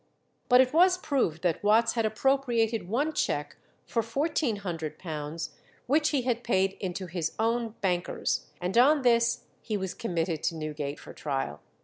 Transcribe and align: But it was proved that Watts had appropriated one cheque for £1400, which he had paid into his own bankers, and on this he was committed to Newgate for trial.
But 0.49 0.61
it 0.61 0.73
was 0.73 0.97
proved 0.97 1.43
that 1.43 1.61
Watts 1.63 1.93
had 1.93 2.07
appropriated 2.07 2.89
one 2.89 3.13
cheque 3.13 3.57
for 3.85 4.01
£1400, 4.01 5.49
which 5.85 6.09
he 6.09 6.23
had 6.23 6.43
paid 6.43 6.73
into 6.79 7.05
his 7.05 7.33
own 7.37 7.75
bankers, 7.81 8.47
and 8.59 8.75
on 8.79 9.03
this 9.03 9.43
he 9.61 9.77
was 9.77 9.93
committed 9.93 10.41
to 10.45 10.55
Newgate 10.55 10.99
for 10.99 11.13
trial. 11.13 11.61